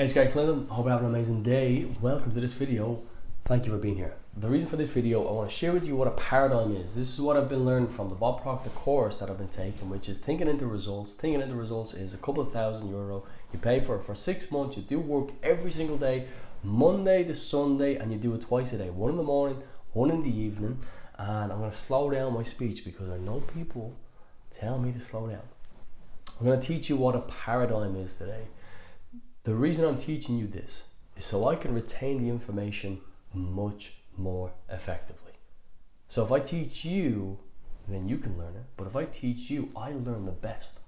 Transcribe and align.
Hey, 0.00 0.08
Gary 0.08 0.28
Clinton. 0.28 0.66
Hope 0.68 0.86
you 0.86 0.92
have 0.92 1.00
an 1.00 1.08
amazing 1.08 1.42
day. 1.42 1.84
Welcome 2.00 2.32
to 2.32 2.40
this 2.40 2.54
video. 2.54 3.02
Thank 3.44 3.66
you 3.66 3.72
for 3.72 3.76
being 3.76 3.96
here. 3.96 4.14
The 4.34 4.48
reason 4.48 4.70
for 4.70 4.76
this 4.76 4.88
video, 4.88 5.28
I 5.28 5.32
want 5.32 5.50
to 5.50 5.54
share 5.54 5.74
with 5.74 5.86
you 5.86 5.94
what 5.94 6.08
a 6.08 6.12
paradigm 6.12 6.74
is. 6.74 6.94
This 6.94 7.12
is 7.12 7.20
what 7.20 7.36
I've 7.36 7.50
been 7.50 7.66
learning 7.66 7.90
from 7.90 8.08
the 8.08 8.14
Bob 8.14 8.40
Proctor 8.40 8.70
course 8.70 9.18
that 9.18 9.28
I've 9.28 9.36
been 9.36 9.48
taking, 9.48 9.90
which 9.90 10.08
is 10.08 10.18
thinking 10.18 10.48
into 10.48 10.66
results. 10.66 11.12
Thinking 11.12 11.42
into 11.42 11.54
results 11.54 11.92
is 11.92 12.14
a 12.14 12.16
couple 12.16 12.40
of 12.42 12.50
thousand 12.50 12.88
euro. 12.88 13.24
You 13.52 13.58
pay 13.58 13.78
for 13.78 13.96
it 13.96 14.00
for 14.00 14.14
six 14.14 14.50
months. 14.50 14.78
You 14.78 14.84
do 14.84 14.98
work 14.98 15.32
every 15.42 15.70
single 15.70 15.98
day, 15.98 16.28
Monday 16.64 17.22
to 17.24 17.34
Sunday, 17.34 17.96
and 17.96 18.10
you 18.10 18.16
do 18.16 18.34
it 18.34 18.40
twice 18.40 18.72
a 18.72 18.78
day. 18.78 18.88
One 18.88 19.10
in 19.10 19.18
the 19.18 19.22
morning, 19.22 19.62
one 19.92 20.10
in 20.10 20.22
the 20.22 20.34
evening. 20.34 20.78
And 21.18 21.52
I'm 21.52 21.58
going 21.58 21.70
to 21.70 21.76
slow 21.76 22.08
down 22.08 22.32
my 22.32 22.42
speech 22.42 22.86
because 22.86 23.10
I 23.10 23.18
know 23.18 23.40
people 23.40 23.94
tell 24.50 24.78
me 24.78 24.92
to 24.92 25.00
slow 25.00 25.28
down. 25.28 25.42
I'm 26.38 26.46
going 26.46 26.58
to 26.58 26.66
teach 26.66 26.88
you 26.88 26.96
what 26.96 27.14
a 27.14 27.20
paradigm 27.20 27.96
is 27.96 28.16
today. 28.16 28.46
The 29.44 29.54
reason 29.54 29.86
I'm 29.86 29.96
teaching 29.96 30.36
you 30.36 30.46
this 30.46 30.90
is 31.16 31.24
so 31.24 31.48
I 31.48 31.56
can 31.56 31.74
retain 31.74 32.22
the 32.22 32.28
information 32.28 33.00
much 33.32 33.94
more 34.16 34.52
effectively. 34.68 35.32
So 36.08 36.22
if 36.22 36.30
I 36.30 36.40
teach 36.40 36.84
you, 36.84 37.38
then 37.88 38.06
you 38.06 38.18
can 38.18 38.36
learn 38.36 38.54
it. 38.56 38.64
But 38.76 38.86
if 38.86 38.96
I 38.96 39.04
teach 39.04 39.50
you, 39.50 39.70
I 39.74 39.92
learn 39.92 40.26
the 40.26 40.32
best. 40.32 40.80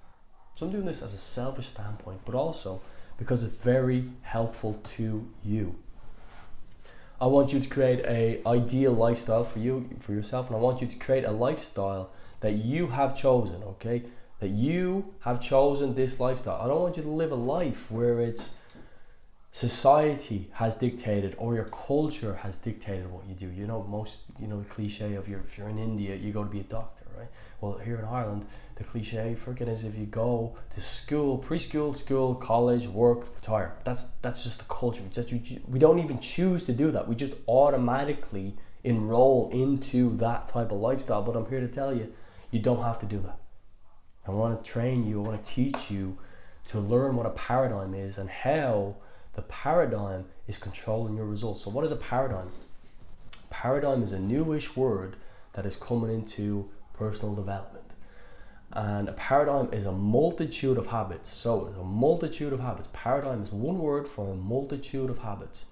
So 0.52 0.66
I'm 0.66 0.72
doing 0.72 0.84
this 0.84 1.02
as 1.02 1.14
a 1.14 1.18
selfish 1.18 1.68
standpoint, 1.68 2.20
but 2.26 2.34
also 2.34 2.82
because 3.16 3.42
it's 3.42 3.56
very 3.56 4.10
helpful 4.22 4.74
to 4.74 5.28
you. 5.42 5.76
I 7.22 7.26
want 7.26 7.54
you 7.54 7.60
to 7.60 7.68
create 7.70 8.00
a 8.04 8.42
ideal 8.46 8.92
lifestyle 8.92 9.44
for 9.44 9.60
you 9.60 9.88
for 10.00 10.12
yourself 10.12 10.48
and 10.48 10.56
I 10.56 10.60
want 10.60 10.82
you 10.82 10.88
to 10.88 10.96
create 10.96 11.24
a 11.24 11.30
lifestyle 11.30 12.10
that 12.40 12.52
you 12.52 12.88
have 12.88 13.16
chosen, 13.16 13.62
okay? 13.62 14.02
That 14.42 14.50
you 14.50 15.14
have 15.20 15.40
chosen 15.40 15.94
this 15.94 16.18
lifestyle. 16.18 16.60
I 16.60 16.66
don't 16.66 16.82
want 16.82 16.96
you 16.96 17.04
to 17.04 17.08
live 17.08 17.30
a 17.30 17.36
life 17.36 17.92
where 17.92 18.20
it's 18.20 18.58
society 19.52 20.50
has 20.54 20.76
dictated 20.76 21.36
or 21.38 21.54
your 21.54 21.66
culture 21.66 22.34
has 22.42 22.58
dictated 22.58 23.08
what 23.08 23.24
you 23.28 23.36
do. 23.36 23.46
You 23.46 23.68
know, 23.68 23.84
most 23.84 24.18
you 24.40 24.48
know 24.48 24.60
the 24.60 24.68
cliche 24.68 25.14
of 25.14 25.28
your 25.28 25.38
if 25.42 25.56
you're 25.56 25.68
in 25.68 25.78
India, 25.78 26.16
you 26.16 26.32
go 26.32 26.42
to 26.42 26.50
be 26.50 26.58
a 26.58 26.64
doctor, 26.64 27.04
right? 27.16 27.28
Well, 27.60 27.78
here 27.78 27.94
in 28.00 28.04
Ireland, 28.04 28.46
the 28.74 28.82
cliche 28.82 29.36
freaking 29.38 29.68
is 29.68 29.84
if 29.84 29.96
you 29.96 30.06
go 30.06 30.56
to 30.74 30.80
school, 30.80 31.38
preschool, 31.38 31.94
school, 31.94 32.34
college, 32.34 32.88
work, 32.88 33.32
retire. 33.36 33.76
That's 33.84 34.14
that's 34.24 34.42
just 34.42 34.58
the 34.58 34.64
culture. 34.64 35.04
Just, 35.12 35.32
we 35.68 35.78
don't 35.78 36.00
even 36.00 36.18
choose 36.18 36.66
to 36.66 36.72
do 36.72 36.90
that. 36.90 37.06
We 37.06 37.14
just 37.14 37.34
automatically 37.46 38.56
enroll 38.82 39.50
into 39.52 40.16
that 40.16 40.48
type 40.48 40.72
of 40.72 40.80
lifestyle. 40.80 41.22
But 41.22 41.36
I'm 41.36 41.48
here 41.48 41.60
to 41.60 41.68
tell 41.68 41.94
you, 41.94 42.12
you 42.50 42.58
don't 42.58 42.82
have 42.82 42.98
to 42.98 43.06
do 43.06 43.20
that. 43.20 43.38
I 44.26 44.30
want 44.30 44.62
to 44.62 44.70
train 44.70 45.06
you, 45.06 45.22
I 45.22 45.28
want 45.28 45.42
to 45.42 45.50
teach 45.50 45.90
you 45.90 46.18
to 46.66 46.78
learn 46.78 47.16
what 47.16 47.26
a 47.26 47.30
paradigm 47.30 47.94
is 47.94 48.18
and 48.18 48.30
how 48.30 48.96
the 49.34 49.42
paradigm 49.42 50.26
is 50.46 50.58
controlling 50.58 51.16
your 51.16 51.26
results. 51.26 51.62
So, 51.62 51.70
what 51.70 51.84
is 51.84 51.92
a 51.92 51.96
paradigm? 51.96 52.50
Paradigm 53.50 54.02
is 54.02 54.12
a 54.12 54.20
newish 54.20 54.76
word 54.76 55.16
that 55.54 55.66
is 55.66 55.76
coming 55.76 56.12
into 56.12 56.70
personal 56.92 57.34
development. 57.34 57.94
And 58.72 59.08
a 59.08 59.12
paradigm 59.12 59.72
is 59.72 59.84
a 59.84 59.92
multitude 59.92 60.78
of 60.78 60.86
habits. 60.86 61.28
So, 61.28 61.66
a 61.78 61.84
multitude 61.84 62.52
of 62.52 62.60
habits. 62.60 62.88
Paradigm 62.92 63.42
is 63.42 63.52
one 63.52 63.78
word 63.78 64.06
for 64.06 64.32
a 64.32 64.34
multitude 64.34 65.10
of 65.10 65.18
habits. 65.18 65.66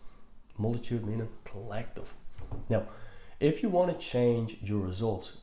Multitude 0.59 1.07
meaning 1.07 1.29
collective. 1.45 2.15
Now, 2.69 2.85
if 3.39 3.63
you 3.63 3.71
want 3.71 3.99
to 3.99 4.07
change 4.07 4.59
your 4.63 4.81
results, 4.81 5.41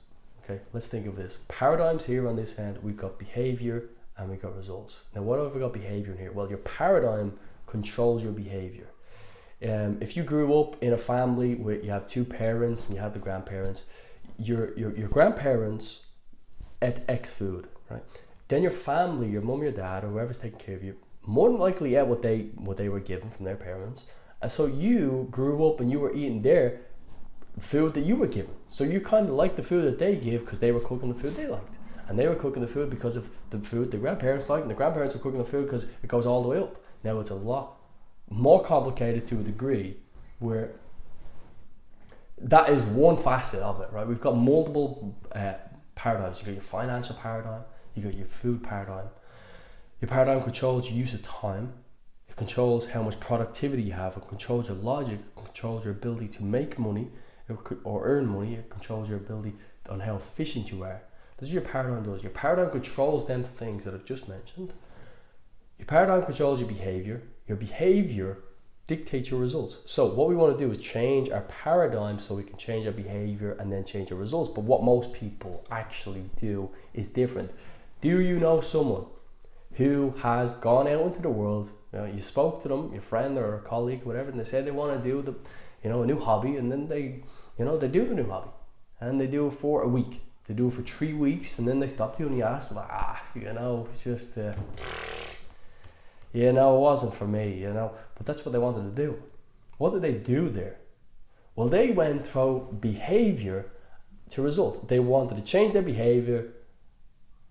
Okay, 0.50 0.62
let's 0.72 0.88
think 0.88 1.06
of 1.08 1.18
this. 1.18 1.44
Paradigms 1.50 2.06
here 2.06 2.28
on 2.28 2.38
this 2.38 2.58
end, 2.58 2.80
we've 2.82 2.96
got 2.96 3.20
behavior 3.20 3.90
and 4.18 4.30
we've 4.30 4.42
got 4.42 4.56
results. 4.56 5.10
Now, 5.14 5.22
what 5.24 5.40
have 5.40 5.54
we 5.54 5.60
got 5.60 5.74
behavior 5.74 6.14
in 6.14 6.18
here? 6.18 6.32
Well, 6.32 6.48
your 6.48 6.60
paradigm 6.60 7.38
controls 7.66 8.24
your 8.24 8.32
behavior. 8.32 8.88
Um, 9.62 9.98
if 10.00 10.16
you 10.16 10.24
grew 10.24 10.58
up 10.58 10.82
in 10.82 10.94
a 10.94 10.98
family 10.98 11.56
where 11.56 11.76
you 11.76 11.90
have 11.90 12.08
two 12.08 12.24
parents 12.24 12.88
and 12.88 12.96
you 12.96 13.02
have 13.02 13.12
the 13.12 13.20
grandparents, 13.20 13.86
your, 14.38 14.78
your, 14.78 14.96
your 14.96 15.10
grandparents 15.10 16.08
ate 16.82 17.02
X 17.10 17.34
food, 17.34 17.68
right? 17.90 18.04
Then 18.48 18.62
your 18.62 18.72
family, 18.72 19.30
your 19.30 19.42
mom, 19.42 19.64
your 19.64 19.74
dad, 19.74 20.06
or 20.06 20.10
whoever's 20.10 20.40
taking 20.40 20.60
care 20.60 20.76
of 20.76 20.84
you, 20.84 20.96
more 21.26 21.50
than 21.50 21.60
likely 21.60 21.96
ate 21.96 22.08
what 22.08 22.22
they 22.22 22.52
what 22.56 22.78
they 22.78 22.88
were 22.88 23.02
given 23.02 23.30
from 23.30 23.44
their 23.44 23.58
parents. 23.58 24.16
And 24.42 24.50
so 24.50 24.66
you 24.66 25.28
grew 25.30 25.68
up 25.68 25.82
and 25.82 25.92
you 25.92 26.00
were 26.00 26.14
eating 26.14 26.44
their 26.44 26.80
food 27.60 27.94
that 27.96 28.02
you 28.02 28.16
were 28.16 28.28
given. 28.28 28.56
So 28.68 28.84
you 28.84 29.02
kind 29.02 29.28
of 29.30 29.36
liked 29.36 29.56
the 29.56 29.64
food 29.64 29.86
that 29.86 30.00
they 30.00 30.16
gave 30.16 30.42
because 30.42 30.60
they 30.60 30.72
were 30.72 30.80
cooking 30.80 31.10
the 31.10 31.16
food 31.16 31.34
they 31.34 31.48
liked. 31.48 31.78
And 32.08 32.18
they 32.18 32.28
were 32.28 32.36
cooking 32.36 32.62
the 32.62 32.68
food 32.68 32.90
because 32.90 33.18
of 33.18 33.30
the 33.50 33.60
food 33.60 33.92
the 33.92 33.98
grandparents 33.98 34.50
liked, 34.50 34.62
and 34.62 34.72
the 34.72 34.76
grandparents 34.76 35.16
were 35.16 35.22
cooking 35.22 35.40
the 35.40 35.46
food 35.46 35.66
because 35.66 35.92
it 36.04 36.08
goes 36.08 36.26
all 36.26 36.42
the 36.42 36.50
way 36.50 36.60
up. 36.60 36.78
Now 37.04 37.20
it's 37.20 37.32
a 37.32 37.36
lot 37.36 37.78
more 38.30 38.62
complicated 38.64 39.28
to 39.28 39.40
a 39.40 39.44
degree 39.44 39.98
where 40.40 40.72
that 42.40 42.70
is 42.70 42.86
one 42.86 43.18
facet 43.18 43.62
of 43.62 43.82
it, 43.82 43.92
right? 43.92 44.08
We've 44.08 44.22
got 44.22 44.38
multiple 44.38 45.16
uh, 45.34 45.54
paradigms. 45.96 46.40
You've 46.40 46.48
got 46.48 46.54
your 46.54 46.62
financial 46.62 47.16
paradigm, 47.16 47.64
you've 47.96 48.06
got 48.06 48.16
your 48.16 48.26
food 48.26 48.64
paradigm. 48.64 49.08
Your 50.00 50.10
paradigm 50.10 50.44
controls 50.44 50.90
your 50.90 50.98
use 50.98 51.14
of 51.14 51.24
time, 51.24 51.74
it 52.30 52.36
controls 52.36 52.90
how 52.90 53.02
much 53.02 53.20
productivity 53.20 53.82
you 53.82 53.94
have, 53.94 54.16
it 54.16 54.28
controls 54.28 54.68
your 54.68 54.78
logic, 54.78 55.20
it 55.20 55.36
controls 55.36 55.86
your 55.86 55.94
ability 55.94 56.28
to 56.28 56.44
make 56.44 56.78
money, 56.78 57.10
or 57.84 58.06
earn 58.06 58.28
money, 58.28 58.56
it 58.56 58.70
controls 58.70 59.10
your 59.10 59.18
ability 59.18 59.54
on 59.90 60.02
how 60.02 60.16
efficient 60.16 60.72
you 60.72 60.84
are. 60.84 61.02
This 61.38 61.50
is 61.50 61.54
your 61.54 61.64
paradigm 61.64 62.04
does. 62.04 62.24
Your 62.24 62.32
paradigm 62.32 62.72
controls 62.72 63.28
them 63.28 63.44
things 63.44 63.86
that 63.86 63.94
I've 63.94 64.06
just 64.06 64.28
mentioned. 64.28 64.74
Your 65.78 65.86
paradigm 65.86 66.24
controls 66.26 66.60
your 66.60 66.70
behavior. 66.70 67.22
Your 67.48 67.58
behavior 67.58 68.40
dictates 68.88 69.30
your 69.30 69.40
results. 69.40 69.80
So 69.86 70.08
what 70.08 70.30
we 70.30 70.36
want 70.36 70.58
to 70.58 70.66
do 70.66 70.72
is 70.72 70.82
change 70.82 71.30
our 71.30 71.42
paradigm 71.42 72.20
so 72.20 72.36
we 72.36 72.44
can 72.44 72.58
change 72.58 72.86
our 72.86 72.94
behavior 72.94 73.52
and 73.52 73.72
then 73.72 73.84
change 73.84 74.12
our 74.12 74.18
results. 74.18 74.50
But 74.50 74.64
what 74.64 74.82
most 74.82 75.14
people 75.14 75.64
actually 75.70 76.30
do 76.38 76.72
is 76.94 77.12
different. 77.12 77.52
Do 78.02 78.20
you 78.20 78.40
know 78.40 78.62
someone 78.62 79.06
who 79.74 80.16
has 80.20 80.54
gone 80.54 80.88
out 80.88 81.02
into 81.02 81.22
the 81.22 81.30
world? 81.30 81.72
You, 81.94 82.00
know, 82.00 82.06
you 82.06 82.20
spoke 82.20 82.62
to 82.64 82.68
them, 82.70 82.92
your 82.94 83.02
friend 83.02 83.38
or 83.38 83.56
a 83.56 83.62
colleague, 83.62 84.04
whatever, 84.04 84.30
and 84.30 84.40
they 84.40 84.44
said 84.46 84.66
they 84.66 84.72
want 84.72 84.98
to 84.98 85.08
do 85.08 85.22
the 85.22 85.36
you 85.84 85.90
know, 85.90 86.02
a 86.02 86.06
new 86.06 86.20
hobby, 86.20 86.56
and 86.56 86.72
then 86.72 86.88
they, 86.88 87.22
you 87.58 87.66
know, 87.66 87.78
they 87.78 87.88
do 87.88 88.06
the 88.06 88.16
new 88.16 88.28
hobby, 88.30 88.50
and 89.00 89.20
they 89.20 89.28
do 89.28 89.48
it 89.48 89.52
for 89.52 89.82
a 89.82 89.88
week. 89.88 90.22
They 90.48 90.54
do 90.54 90.68
it 90.68 90.74
for 90.74 90.82
three 90.82 91.14
weeks, 91.14 91.60
and 91.60 91.68
then 91.68 91.80
they 91.80 91.88
stop 91.88 92.18
doing 92.18 92.38
the 92.38 92.46
ask. 92.46 92.72
Like, 92.72 92.88
ah, 92.90 93.22
you 93.36 93.52
know, 93.54 93.88
just, 94.02 94.38
uh, 94.38 94.54
you 96.34 96.54
know, 96.54 96.78
it 96.78 96.80
wasn't 96.80 97.14
for 97.14 97.28
me, 97.28 97.60
you 97.60 97.74
know. 97.74 97.92
But 98.16 98.26
that's 98.26 98.46
what 98.46 98.54
they 98.54 98.60
wanted 98.60 98.96
to 98.96 99.02
do. 99.02 99.22
What 99.78 99.92
did 99.92 100.02
they 100.02 100.14
do 100.14 100.50
there? 100.50 100.78
Well, 101.56 101.68
they 101.68 101.92
went 101.92 102.26
through 102.26 102.78
behavior 102.80 103.72
to 104.30 104.42
result. 104.42 104.88
They 104.88 105.00
wanted 105.00 105.36
to 105.36 105.44
change 105.44 105.74
their 105.74 105.82
behavior, 105.82 106.54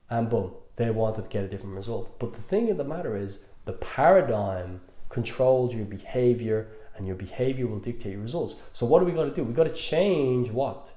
and 0.08 0.30
boom, 0.30 0.54
they 0.76 0.90
wanted 0.90 1.24
to 1.24 1.30
get 1.30 1.44
a 1.44 1.48
different 1.48 1.74
result. 1.74 2.18
But 2.18 2.32
the 2.32 2.42
thing 2.42 2.70
of 2.70 2.76
the 2.76 2.84
matter 2.84 3.16
is, 3.16 3.44
the 3.64 3.72
paradigm 3.72 4.80
controlled 5.08 5.72
your 5.72 5.84
behavior 5.84 6.68
and 6.96 7.06
your 7.06 7.16
behavior 7.16 7.66
will 7.66 7.78
dictate 7.78 8.12
your 8.12 8.22
results. 8.22 8.62
So 8.72 8.86
what 8.86 9.00
do 9.00 9.06
we 9.06 9.12
got 9.12 9.24
to 9.24 9.34
do? 9.34 9.44
We 9.44 9.52
got 9.52 9.64
to 9.64 9.72
change 9.72 10.50
what? 10.50 10.92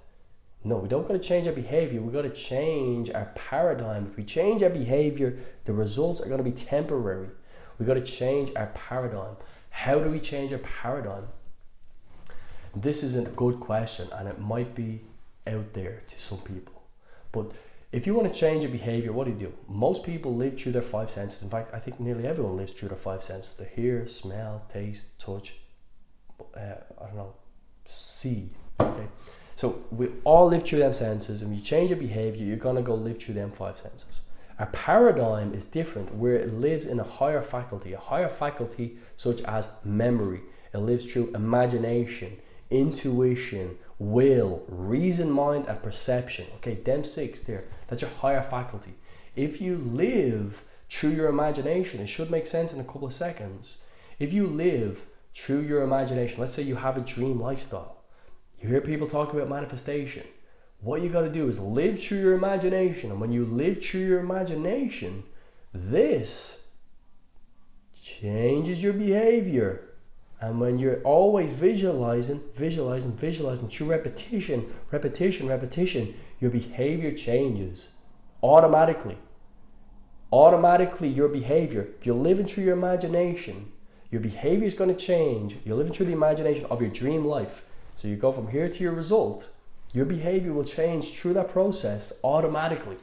No, 0.64 0.78
we 0.78 0.90
don't 0.90 1.08
got 1.08 1.14
to 1.14 1.20
change 1.20 1.48
our 1.48 1.54
behavior. 1.54 2.02
We 2.02 2.12
got 2.12 2.24
to 2.24 2.30
change 2.30 3.10
our 3.12 3.32
paradigm. 3.36 4.08
If 4.08 4.18
we 4.18 4.24
change 4.24 4.62
our 4.62 4.70
behavior, 4.70 5.38
the 5.66 5.74
results 5.74 6.20
are 6.22 6.28
going 6.28 6.44
to 6.44 6.44
be 6.44 6.52
temporary. 6.52 7.30
We 7.78 7.86
got 7.86 7.94
to 7.94 8.02
change 8.02 8.52
our 8.56 8.68
paradigm. 8.68 9.38
How 9.70 10.00
do 10.00 10.10
we 10.10 10.20
change 10.20 10.52
our 10.52 10.60
paradigm? 10.60 11.28
This 12.76 13.04
is 13.04 13.16
a 13.16 13.30
good 13.30 13.60
question, 13.62 14.10
and 14.14 14.28
it 14.28 14.40
might 14.40 14.76
be 14.76 15.02
out 15.48 15.74
there 15.74 16.04
to 16.08 16.20
some 16.20 16.40
people. 16.40 16.84
But 17.32 17.54
if 17.92 18.06
you 18.06 18.14
want 18.14 18.32
to 18.32 18.40
change 18.40 18.64
your 18.64 18.72
behavior, 18.72 19.14
what 19.14 19.26
do 19.26 19.32
you 19.32 19.38
do? 19.38 19.54
Most 19.68 20.04
people 20.04 20.36
live 20.36 20.60
through 20.60 20.74
their 20.74 20.82
five 20.82 21.10
senses. 21.10 21.42
In 21.42 21.50
fact, 21.50 21.74
I 21.74 21.80
think 21.80 22.00
nearly 22.00 22.28
everyone 22.28 22.58
lives 22.58 22.74
through 22.74 22.90
their 22.90 22.98
five 22.98 23.24
senses: 23.24 23.56
the 23.56 23.66
hear, 23.66 24.06
smell, 24.08 24.66
taste, 24.70 25.20
touch, 25.22 25.56
uh, 26.60 26.76
I 27.02 27.06
don't 27.08 27.16
know, 27.16 27.34
see. 27.86 28.50
Okay, 28.82 29.08
so 29.56 29.84
we 29.92 30.10
all 30.24 30.48
live 30.48 30.64
through 30.64 30.80
them 30.80 30.94
senses, 30.94 31.42
and 31.42 31.56
you 31.56 31.64
change 31.64 31.90
your 31.90 32.00
behavior, 32.00 32.46
you're 32.46 32.58
gonna 32.58 32.82
go 32.82 32.96
live 32.96 33.22
through 33.22 33.36
them 33.36 33.52
five 33.52 33.78
senses. 33.78 34.22
Our 34.58 34.68
paradigm 34.68 35.54
is 35.54 35.64
different, 35.64 36.16
where 36.16 36.36
it 36.36 36.54
lives 36.54 36.86
in 36.86 37.00
a 37.00 37.04
higher 37.04 37.42
faculty, 37.42 37.94
a 37.94 38.00
higher 38.00 38.30
faculty 38.30 38.98
such 39.16 39.42
as 39.44 39.72
memory. 39.86 40.42
It 40.74 40.80
lives 40.80 41.12
through 41.12 41.32
imagination, 41.34 42.38
intuition, 42.70 43.78
will, 43.98 44.66
reason, 44.68 45.32
mind, 45.32 45.66
and 45.68 45.82
perception. 45.82 46.46
Okay, 46.56 46.76
them 46.76 47.04
six 47.04 47.42
there. 47.42 47.66
That's 47.88 48.02
your 48.02 48.12
higher 48.12 48.44
faculty. 48.44 48.96
If 49.36 49.62
you 49.62 49.78
live 49.78 50.64
through 50.90 51.12
your 51.12 51.28
imagination, 51.28 52.02
it 52.02 52.08
should 52.08 52.30
make 52.30 52.46
sense 52.46 52.74
in 52.74 52.80
a 52.80 52.84
couple 52.84 53.06
of 53.06 53.14
seconds. 53.14 53.84
If 54.20 54.34
you 54.34 54.46
live 54.48 55.06
through 55.34 55.62
your 55.62 55.84
imagination. 55.84 56.40
Let's 56.40 56.54
say 56.54 56.64
you 56.64 56.76
have 56.76 56.98
a 56.98 57.02
dream 57.02 57.40
lifestyle. 57.40 58.04
You 58.60 58.70
hear 58.70 58.82
people 58.82 59.08
talk 59.08 59.34
about 59.34 59.50
manifestation. 59.50 60.26
What 60.82 61.02
you 61.02 61.10
got 61.10 61.22
to 61.22 61.30
do 61.30 61.48
is 61.48 61.60
live 61.60 62.02
through 62.02 62.20
your 62.20 62.34
imagination. 62.34 63.12
And 63.12 63.20
when 63.20 63.32
you 63.32 63.46
live 63.46 63.84
through 63.84 64.02
your 64.02 64.20
imagination, 64.20 65.24
this 65.74 66.74
changes 68.02 68.82
your 68.82 68.94
behavior. 68.94 69.86
And 70.42 70.60
when 70.62 70.80
you're 70.80 71.02
always 71.02 71.52
visualizing, 71.52 72.42
visualizing, 72.56 73.12
visualizing 73.18 73.68
through 73.68 73.88
repetition, 73.88 74.68
repetition, 74.92 75.48
repetition, 75.48 76.14
your 76.40 76.52
behavior 76.52 77.12
changes 77.12 77.96
automatically. 78.42 79.18
Automatically, 80.32 81.10
your 81.10 81.28
behavior, 81.28 81.90
if 82.00 82.06
you're 82.06 82.16
living 82.16 82.46
through 82.46 82.64
your 82.64 82.78
imagination, 82.78 83.72
your 84.12 84.22
behavior 84.22 84.66
is 84.66 84.74
going 84.74 84.94
to 84.94 85.06
change. 85.06 85.58
You're 85.64 85.78
living 85.78 85.94
through 85.94 86.08
the 86.08 86.14
imagination 86.14 86.66
of 86.66 86.82
your 86.82 86.90
dream 86.90 87.26
life. 87.26 87.66
So 87.96 88.08
you 88.08 88.16
go 88.16 88.32
from 88.32 88.48
here 88.50 88.70
to 88.70 88.84
your 88.84 88.94
result, 88.94 89.50
your 89.94 90.06
behavior 90.06 90.54
will 90.54 90.64
change 90.64 91.12
through 91.12 91.34
that 91.34 91.50
process 91.50 92.20
automatically. 92.24 92.98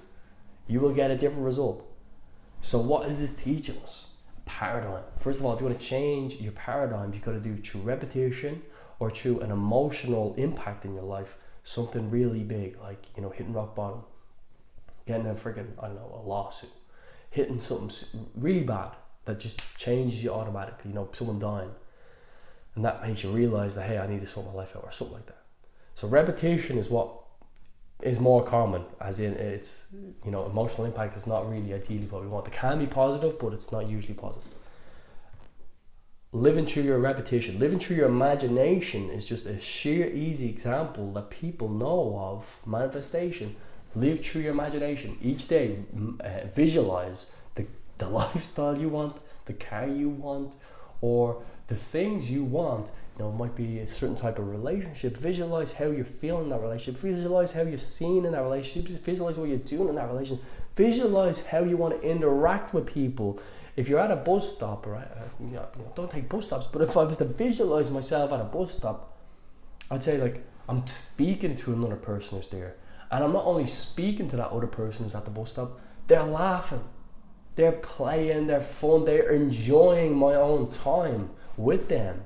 You 0.66 0.80
will 0.80 0.94
get 0.94 1.10
a 1.10 1.16
different 1.16 1.44
result. 1.44 1.86
So, 2.60 2.78
what 2.80 3.06
is 3.06 3.20
this 3.20 3.44
teaching 3.44 3.76
us? 3.82 4.20
Paradigm. 4.46 5.04
First 5.18 5.40
of 5.40 5.46
all, 5.46 5.54
if 5.54 5.60
you 5.60 5.66
want 5.66 5.78
to 5.78 5.84
change 5.84 6.40
your 6.40 6.52
paradigm, 6.52 7.12
you've 7.12 7.22
got 7.22 7.32
to 7.32 7.40
do 7.40 7.52
it 7.52 7.66
through 7.66 7.82
repetition 7.82 8.62
or 8.98 9.10
through 9.10 9.40
an 9.40 9.50
emotional 9.50 10.34
impact 10.36 10.84
in 10.84 10.94
your 10.94 11.04
life. 11.04 11.36
Something 11.62 12.10
really 12.10 12.42
big, 12.42 12.80
like 12.80 13.04
you 13.16 13.22
know, 13.22 13.30
hitting 13.30 13.52
rock 13.52 13.74
bottom, 13.74 14.04
getting 15.06 15.26
a 15.26 15.34
freaking 15.34 15.72
I 15.80 15.88
don't 15.88 15.96
know 15.96 16.20
a 16.24 16.26
lawsuit, 16.26 16.70
hitting 17.30 17.60
something 17.60 18.26
really 18.34 18.64
bad 18.64 18.96
that 19.26 19.38
just 19.38 19.78
changes 19.78 20.24
you 20.24 20.32
automatically. 20.32 20.90
You 20.90 20.94
know, 20.94 21.08
someone 21.12 21.38
dying, 21.38 21.70
and 22.74 22.84
that 22.84 23.06
makes 23.06 23.22
you 23.22 23.30
realize 23.30 23.74
that 23.74 23.86
hey, 23.86 23.98
I 23.98 24.06
need 24.06 24.20
to 24.20 24.26
sort 24.26 24.46
my 24.46 24.52
life 24.52 24.74
out 24.74 24.84
or 24.84 24.90
something 24.90 25.16
like 25.16 25.26
that. 25.26 25.42
So 25.94 26.08
repetition 26.08 26.78
is 26.78 26.88
what 26.90 27.12
is 28.02 28.20
more 28.20 28.44
common, 28.44 28.84
as 29.00 29.20
in 29.20 29.34
it's 29.34 29.94
you 30.24 30.30
know 30.30 30.46
emotional 30.46 30.86
impact 30.86 31.16
is 31.16 31.26
not 31.26 31.48
really 31.50 31.74
ideally 31.74 32.06
what 32.06 32.22
we 32.22 32.28
want. 32.28 32.46
It 32.46 32.52
can 32.52 32.78
be 32.78 32.86
positive, 32.86 33.38
but 33.38 33.52
it's 33.52 33.72
not 33.72 33.88
usually 33.88 34.14
positive. 34.14 34.54
Living 36.32 36.66
through 36.66 36.82
your 36.82 36.98
repetition, 36.98 37.58
living 37.58 37.78
through 37.78 37.96
your 37.96 38.08
imagination 38.08 39.08
is 39.08 39.26
just 39.26 39.46
a 39.46 39.58
sheer 39.58 40.06
easy 40.10 40.50
example 40.50 41.12
that 41.14 41.30
people 41.30 41.68
know 41.68 42.18
of 42.18 42.60
manifestation. 42.66 43.56
Live 43.94 44.22
through 44.22 44.42
your 44.42 44.52
imagination 44.52 45.16
each 45.22 45.48
day. 45.48 45.78
Uh, 46.20 46.46
visualize 46.54 47.34
the, 47.98 48.08
lifestyle 48.20 48.76
you 48.76 48.88
want, 48.88 49.18
the 49.46 49.52
car 49.52 49.86
you 49.86 50.08
want, 50.08 50.56
or 51.00 51.42
the 51.68 51.76
things 51.76 52.30
you 52.30 52.44
want 52.44 52.90
you 53.18 53.24
know, 53.24 53.32
might 53.32 53.56
be 53.56 53.78
a 53.78 53.86
certain 53.86 54.16
type 54.16 54.38
of 54.38 54.48
relationship. 54.48 55.16
Visualize 55.16 55.72
how 55.72 55.86
you're 55.86 56.04
feeling 56.04 56.44
in 56.44 56.50
that 56.50 56.60
relationship. 56.60 57.00
Visualize 57.00 57.52
how 57.52 57.62
you're 57.62 57.78
seen 57.78 58.26
in 58.26 58.32
that 58.32 58.42
relationship. 58.42 59.00
Visualize 59.02 59.38
what 59.38 59.48
you're 59.48 59.58
doing 59.58 59.88
in 59.88 59.94
that 59.94 60.08
relationship. 60.08 60.44
Visualize 60.74 61.46
how 61.46 61.60
you 61.60 61.78
want 61.78 62.00
to 62.00 62.08
interact 62.08 62.74
with 62.74 62.86
people. 62.86 63.40
If 63.74 63.88
you're 63.88 64.00
at 64.00 64.10
a 64.10 64.16
bus 64.16 64.54
stop, 64.54 64.86
right? 64.86 65.08
Uh, 65.16 65.28
you 65.40 65.54
know, 65.54 65.66
don't 65.94 66.10
take 66.10 66.28
bus 66.28 66.46
stops. 66.46 66.66
But 66.66 66.82
if 66.82 66.96
I 66.96 67.04
was 67.04 67.16
to 67.18 67.24
visualize 67.24 67.90
myself 67.90 68.32
at 68.32 68.40
a 68.40 68.44
bus 68.44 68.76
stop, 68.76 69.16
I'd 69.90 70.02
say 70.02 70.18
like 70.18 70.44
I'm 70.68 70.86
speaking 70.86 71.54
to 71.54 71.72
another 71.72 71.96
person 71.96 72.36
who's 72.36 72.48
there, 72.48 72.76
and 73.10 73.22
I'm 73.24 73.32
not 73.32 73.44
only 73.44 73.66
speaking 73.66 74.28
to 74.28 74.36
that 74.36 74.50
other 74.50 74.66
person 74.66 75.04
who's 75.04 75.14
at 75.14 75.24
the 75.24 75.30
bus 75.30 75.52
stop. 75.52 75.80
They're 76.06 76.22
laughing, 76.22 76.84
they're 77.56 77.72
playing, 77.72 78.46
they're 78.46 78.60
fun, 78.60 79.04
they're 79.04 79.30
enjoying 79.30 80.16
my 80.16 80.34
own 80.34 80.70
time 80.70 81.30
with 81.56 81.88
them 81.88 82.22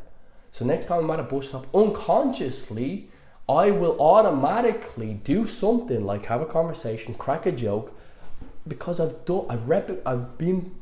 so 0.50 0.64
next 0.64 0.86
time 0.86 1.04
I'm 1.04 1.10
at 1.12 1.20
a 1.20 1.22
bus 1.22 1.48
stop, 1.48 1.66
unconsciously, 1.74 3.08
I 3.48 3.70
will 3.70 4.00
automatically 4.00 5.14
do 5.24 5.46
something 5.46 6.04
like 6.04 6.26
have 6.26 6.40
a 6.40 6.46
conversation, 6.46 7.14
crack 7.14 7.46
a 7.46 7.52
joke, 7.52 7.96
because 8.66 9.00
I've 9.00 9.24
done, 9.24 9.46
I've 9.48 9.68
rep- 9.68 10.02
I've 10.06 10.38
been 10.38 10.74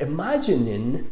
imagining 0.00 1.10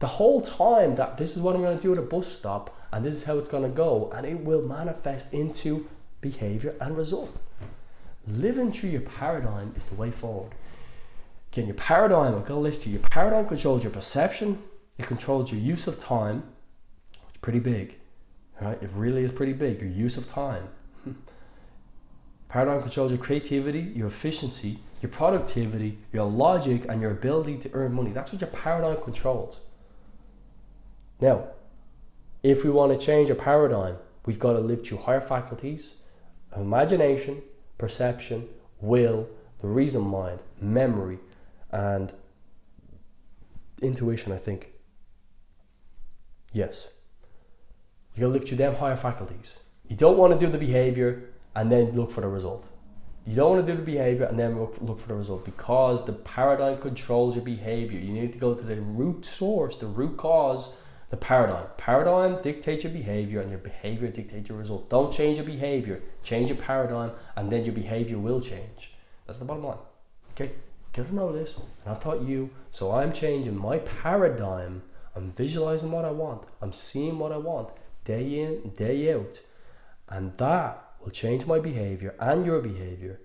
the 0.00 0.06
whole 0.06 0.40
time 0.40 0.96
that 0.96 1.16
this 1.18 1.36
is 1.36 1.42
what 1.42 1.54
I'm 1.54 1.62
going 1.62 1.76
to 1.76 1.82
do 1.82 1.92
at 1.92 1.98
a 1.98 2.02
bus 2.02 2.26
stop, 2.26 2.76
and 2.92 3.04
this 3.04 3.14
is 3.14 3.24
how 3.24 3.38
it's 3.38 3.48
going 3.48 3.62
to 3.62 3.74
go, 3.74 4.10
and 4.14 4.26
it 4.26 4.40
will 4.40 4.62
manifest 4.62 5.32
into 5.32 5.88
behavior 6.20 6.74
and 6.80 6.96
result. 6.96 7.42
Living 8.26 8.72
through 8.72 8.90
your 8.90 9.02
paradigm 9.02 9.74
is 9.76 9.84
the 9.86 9.94
way 9.94 10.10
forward. 10.10 10.52
Again, 11.54 11.66
your 11.66 11.76
paradigm, 11.76 12.34
I've 12.34 12.44
got 12.46 12.56
a 12.56 12.58
list 12.58 12.82
here. 12.82 12.94
Your 12.94 13.02
paradigm 13.02 13.46
controls 13.46 13.84
your 13.84 13.92
perception, 13.92 14.60
it 14.98 15.06
controls 15.06 15.52
your 15.52 15.60
use 15.60 15.86
of 15.86 16.00
time, 16.00 16.42
It's 17.28 17.36
pretty 17.36 17.60
big. 17.60 17.96
Right? 18.60 18.76
It 18.82 18.90
really 18.92 19.22
is 19.22 19.30
pretty 19.30 19.52
big. 19.52 19.80
Your 19.80 19.88
use 19.88 20.16
of 20.16 20.26
time. 20.26 20.66
Paradigm 22.48 22.82
controls 22.82 23.12
your 23.12 23.20
creativity, 23.20 23.82
your 23.94 24.08
efficiency, 24.08 24.80
your 25.00 25.12
productivity, 25.12 25.98
your 26.12 26.24
logic, 26.24 26.86
and 26.88 27.00
your 27.00 27.12
ability 27.12 27.58
to 27.58 27.70
earn 27.72 27.92
money. 27.92 28.10
That's 28.10 28.32
what 28.32 28.40
your 28.40 28.50
paradigm 28.50 29.00
controls. 29.00 29.60
Now, 31.20 31.50
if 32.42 32.64
we 32.64 32.70
want 32.70 32.98
to 32.98 33.06
change 33.06 33.30
a 33.30 33.36
paradigm, 33.36 33.98
we've 34.26 34.40
got 34.40 34.54
to 34.54 34.60
live 34.60 34.84
through 34.84 34.98
higher 34.98 35.20
faculties, 35.20 36.02
imagination, 36.56 37.42
perception, 37.78 38.48
will, 38.80 39.28
the 39.60 39.68
reason 39.68 40.02
mind, 40.02 40.40
memory, 40.60 41.18
and 41.74 42.12
intuition, 43.82 44.32
I 44.32 44.38
think. 44.38 44.70
Yes. 46.52 47.00
You 48.14 48.20
gotta 48.20 48.32
lift 48.32 48.50
your 48.50 48.58
damn 48.58 48.76
higher 48.76 48.96
faculties. 48.96 49.68
You 49.88 49.96
don't 49.96 50.16
want 50.16 50.32
to 50.32 50.38
do 50.38 50.50
the 50.50 50.56
behavior 50.56 51.30
and 51.54 51.70
then 51.70 51.90
look 51.92 52.12
for 52.12 52.20
the 52.20 52.28
result. 52.28 52.70
You 53.26 53.34
don't 53.34 53.50
want 53.50 53.66
to 53.66 53.72
do 53.72 53.78
the 53.78 53.84
behavior 53.84 54.26
and 54.26 54.38
then 54.38 54.56
look 54.58 55.00
for 55.00 55.08
the 55.08 55.14
result 55.16 55.44
because 55.44 56.06
the 56.06 56.12
paradigm 56.12 56.78
controls 56.78 57.34
your 57.34 57.44
behavior. 57.44 57.98
You 57.98 58.12
need 58.12 58.32
to 58.34 58.38
go 58.38 58.54
to 58.54 58.62
the 58.62 58.76
root 58.76 59.24
source, 59.24 59.76
the 59.76 59.86
root 59.86 60.16
cause, 60.16 60.76
the 61.10 61.16
paradigm. 61.16 61.66
Paradigm 61.76 62.40
dictates 62.40 62.84
your 62.84 62.92
behavior 62.92 63.40
and 63.40 63.50
your 63.50 63.58
behavior 63.58 64.08
dictates 64.08 64.48
your 64.48 64.58
result. 64.58 64.88
Don't 64.90 65.12
change 65.12 65.38
your 65.38 65.46
behavior, 65.46 66.02
change 66.22 66.50
your 66.50 66.58
paradigm, 66.58 67.10
and 67.34 67.50
then 67.50 67.64
your 67.64 67.74
behavior 67.74 68.18
will 68.18 68.40
change. 68.40 68.92
That's 69.26 69.40
the 69.40 69.44
bottom 69.44 69.64
line. 69.64 69.78
Okay, 70.34 70.52
get 70.94 71.08
to 71.08 71.14
know 71.14 71.32
this, 71.32 71.58
and 71.58 71.92
I've 71.92 72.02
taught 72.02 72.22
you, 72.22 72.50
so 72.70 72.92
I'm 72.92 73.12
changing 73.12 73.58
my 73.58 73.78
paradigm. 73.78 74.82
I'm 75.16 75.32
visualizing 75.32 75.90
what 75.90 76.04
I 76.04 76.10
want, 76.10 76.46
I'm 76.62 76.72
seeing 76.72 77.18
what 77.18 77.32
I 77.32 77.36
want, 77.36 77.70
day 78.04 78.40
in, 78.40 78.72
day 78.76 79.12
out. 79.12 79.40
And 80.08 80.36
that 80.38 80.82
will 81.00 81.10
change 81.10 81.46
my 81.46 81.58
behavior 81.58 82.14
and 82.18 82.46
your 82.46 82.60
behavior, 82.60 83.20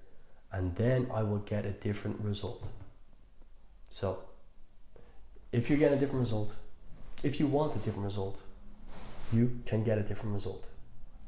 and 0.52 0.76
then 0.76 1.10
I 1.14 1.24
will 1.24 1.40
get 1.40 1.66
a 1.66 1.72
different 1.72 2.20
result. 2.22 2.70
So, 3.90 4.24
if 5.52 5.70
you 5.70 5.78
get 5.78 5.92
a 5.92 5.98
different 5.98 6.22
result, 6.22 6.56
if 7.24 7.40
you 7.40 7.48
want 7.48 7.76
a 7.76 7.80
different 7.80 8.06
result, 8.06 8.42
you 9.32 9.60
can 9.66 9.84
get 9.84 9.98
a 9.98 10.04
different 10.04 10.34
result. 10.34 10.70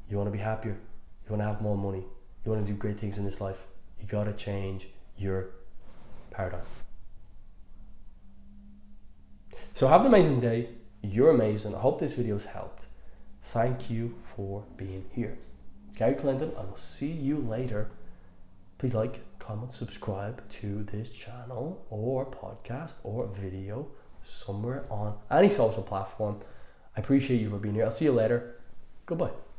You 0.08 0.16
want 0.16 0.26
to 0.26 0.32
be 0.32 0.42
happier, 0.42 0.76
you 1.24 1.30
want 1.30 1.40
to 1.42 1.46
have 1.46 1.60
more 1.60 1.76
money, 1.76 2.04
you 2.44 2.50
want 2.50 2.66
to 2.66 2.72
do 2.72 2.76
great 2.76 2.98
things 2.98 3.18
in 3.18 3.24
this 3.24 3.40
life, 3.40 3.66
you 4.00 4.06
got 4.06 4.24
to 4.24 4.32
change 4.32 4.88
your 5.16 5.50
paradigm. 6.32 6.66
So, 9.74 9.88
have 9.88 10.02
an 10.02 10.06
amazing 10.06 10.40
day. 10.40 10.68
You're 11.02 11.30
amazing. 11.30 11.74
I 11.74 11.78
hope 11.78 11.98
this 11.98 12.14
video 12.14 12.34
has 12.34 12.46
helped. 12.46 12.86
Thank 13.42 13.90
you 13.90 14.14
for 14.18 14.64
being 14.76 15.06
here. 15.14 15.38
Gary 15.96 16.14
Clinton. 16.14 16.52
I 16.58 16.64
will 16.64 16.76
see 16.76 17.10
you 17.10 17.38
later. 17.38 17.90
Please 18.78 18.94
like, 18.94 19.20
comment, 19.38 19.72
subscribe 19.72 20.48
to 20.48 20.82
this 20.84 21.12
channel 21.12 21.86
or 21.90 22.26
podcast 22.26 22.96
or 23.04 23.26
video 23.26 23.88
somewhere 24.22 24.84
on 24.90 25.18
any 25.30 25.48
social 25.48 25.82
platform. 25.82 26.40
I 26.96 27.00
appreciate 27.00 27.40
you 27.40 27.50
for 27.50 27.58
being 27.58 27.74
here. 27.74 27.84
I'll 27.84 27.90
see 27.90 28.06
you 28.06 28.12
later. 28.12 28.56
Goodbye. 29.06 29.51